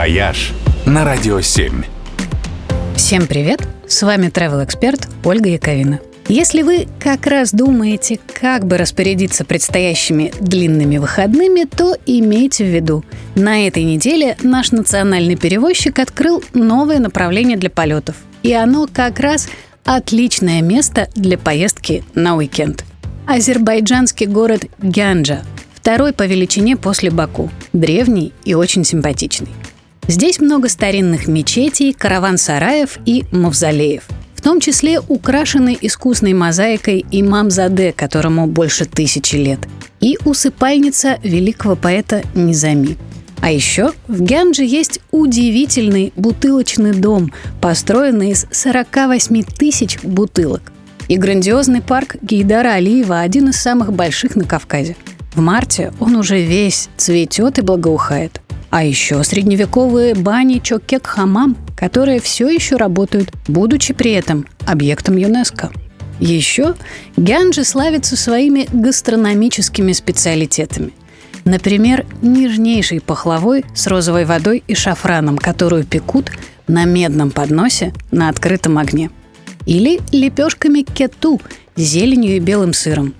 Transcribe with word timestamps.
«Вояж» 0.00 0.52
на 0.86 1.04
Радио 1.04 1.42
7. 1.42 1.82
Всем 2.96 3.26
привет! 3.26 3.60
С 3.86 4.02
вами 4.02 4.28
travel 4.28 4.64
эксперт 4.64 5.06
Ольга 5.24 5.50
Яковина. 5.50 6.00
Если 6.26 6.62
вы 6.62 6.88
как 6.98 7.26
раз 7.26 7.52
думаете, 7.52 8.18
как 8.32 8.64
бы 8.64 8.78
распорядиться 8.78 9.44
предстоящими 9.44 10.32
длинными 10.40 10.96
выходными, 10.96 11.64
то 11.64 11.98
имейте 12.06 12.64
в 12.64 12.68
виду, 12.68 13.04
на 13.34 13.66
этой 13.66 13.82
неделе 13.82 14.38
наш 14.42 14.72
национальный 14.72 15.36
перевозчик 15.36 15.98
открыл 15.98 16.42
новое 16.54 16.98
направление 16.98 17.58
для 17.58 17.68
полетов. 17.68 18.16
И 18.42 18.54
оно 18.54 18.88
как 18.90 19.20
раз 19.20 19.50
отличное 19.84 20.62
место 20.62 21.10
для 21.14 21.36
поездки 21.36 22.04
на 22.14 22.36
уикенд. 22.36 22.86
Азербайджанский 23.26 24.24
город 24.24 24.64
Гянджа, 24.78 25.42
второй 25.74 26.14
по 26.14 26.24
величине 26.24 26.78
после 26.78 27.10
Баку, 27.10 27.50
древний 27.74 28.32
и 28.46 28.54
очень 28.54 28.84
симпатичный. 28.84 29.50
Здесь 30.10 30.40
много 30.40 30.68
старинных 30.68 31.28
мечетей, 31.28 31.92
караван-сараев 31.92 32.98
и 33.06 33.22
мавзолеев. 33.30 34.02
В 34.34 34.40
том 34.40 34.58
числе 34.58 34.98
украшенный 34.98 35.78
искусной 35.80 36.32
мозаикой 36.32 37.06
имам 37.12 37.48
Заде, 37.48 37.92
которому 37.92 38.48
больше 38.48 38.86
тысячи 38.86 39.36
лет, 39.36 39.60
и 40.00 40.18
усыпальница 40.24 41.20
великого 41.22 41.76
поэта 41.76 42.24
Низами. 42.34 42.96
А 43.40 43.52
еще 43.52 43.92
в 44.08 44.20
Гянже 44.20 44.64
есть 44.64 44.98
удивительный 45.12 46.12
бутылочный 46.16 46.92
дом, 46.92 47.32
построенный 47.60 48.30
из 48.30 48.48
48 48.50 49.44
тысяч 49.44 50.00
бутылок. 50.02 50.72
И 51.06 51.18
грандиозный 51.18 51.82
парк 51.82 52.16
Гейдара 52.20 52.72
Алиева– 52.72 53.20
один 53.20 53.50
из 53.50 53.60
самых 53.60 53.92
больших 53.92 54.34
на 54.34 54.42
Кавказе. 54.42 54.96
В 55.36 55.40
марте 55.40 55.92
он 56.00 56.16
уже 56.16 56.42
весь 56.42 56.88
цветет 56.96 57.60
и 57.60 57.62
благоухает. 57.62 58.40
А 58.70 58.84
еще 58.84 59.24
средневековые 59.24 60.14
бани 60.14 60.60
Чокек-Хамам, 60.60 61.56
которые 61.76 62.20
все 62.20 62.48
еще 62.48 62.76
работают, 62.76 63.32
будучи 63.48 63.92
при 63.92 64.12
этом 64.12 64.46
объектом 64.64 65.16
ЮНЕСКО. 65.16 65.72
Еще 66.20 66.74
Гянджи 67.16 67.64
славится 67.64 68.16
своими 68.16 68.68
гастрономическими 68.72 69.92
специалитетами. 69.92 70.92
Например, 71.44 72.06
нежнейшей 72.22 73.00
пахлавой 73.00 73.64
с 73.74 73.86
розовой 73.88 74.24
водой 74.24 74.62
и 74.68 74.74
шафраном, 74.74 75.36
которую 75.36 75.84
пекут 75.84 76.30
на 76.68 76.84
медном 76.84 77.32
подносе 77.32 77.92
на 78.12 78.28
открытом 78.28 78.78
огне. 78.78 79.10
Или 79.66 80.00
лепешками 80.12 80.82
кету 80.82 81.40
с 81.74 81.80
зеленью 81.80 82.36
и 82.36 82.40
белым 82.40 82.72
сыром. 82.72 83.14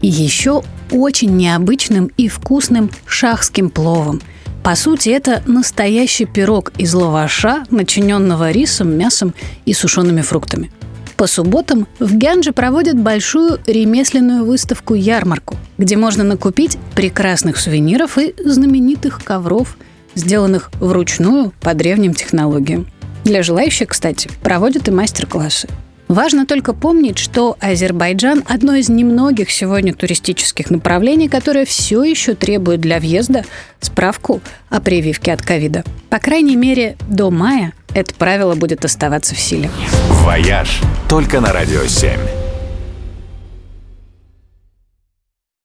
И 0.00 0.06
еще 0.06 0.62
очень 0.90 1.36
необычным 1.36 2.10
и 2.16 2.28
вкусным 2.28 2.90
шахским 3.04 3.68
пловом– 3.68 4.22
по 4.64 4.76
сути, 4.76 5.10
это 5.10 5.42
настоящий 5.44 6.24
пирог 6.24 6.72
из 6.78 6.94
лаваша, 6.94 7.64
начиненного 7.68 8.50
рисом, 8.50 8.96
мясом 8.96 9.34
и 9.66 9.74
сушеными 9.74 10.22
фруктами. 10.22 10.72
По 11.18 11.26
субботам 11.26 11.86
в 11.98 12.16
Гянже 12.16 12.52
проводят 12.52 12.98
большую 12.98 13.60
ремесленную 13.66 14.46
выставку-ярмарку, 14.46 15.56
где 15.76 15.98
можно 15.98 16.24
накупить 16.24 16.78
прекрасных 16.94 17.58
сувениров 17.58 18.16
и 18.16 18.34
знаменитых 18.42 19.22
ковров, 19.22 19.76
сделанных 20.14 20.70
вручную 20.80 21.52
по 21.60 21.74
древним 21.74 22.14
технологиям. 22.14 22.86
Для 23.24 23.42
желающих, 23.42 23.88
кстати, 23.88 24.30
проводят 24.42 24.88
и 24.88 24.90
мастер-классы– 24.90 25.68
Важно 26.08 26.46
только 26.46 26.74
помнить, 26.74 27.18
что 27.18 27.56
Азербайджан– 27.60 28.44
одно 28.48 28.74
из 28.74 28.88
немногих 28.88 29.50
сегодня 29.50 29.94
туристических 29.94 30.70
направлений, 30.70 31.28
которое 31.28 31.64
все 31.64 32.04
еще 32.04 32.34
требует 32.34 32.80
для 32.80 33.00
въезда 33.00 33.44
справку 33.80 34.40
о 34.68 34.80
прививке 34.80 35.32
от 35.32 35.42
ковида. 35.42 35.82
По 36.10 36.18
крайней 36.18 36.56
мере, 36.56 36.96
до 37.08 37.30
мая 37.30 37.72
это 37.94 38.14
правило 38.14 38.54
будет 38.54 38.84
оставаться 38.84 39.34
в 39.34 39.40
силе. 39.40 39.70
«Вояж» 40.10 40.80
только 41.08 41.40
на 41.40 41.52
«Радио 41.52 41.82
7». 41.82 42.43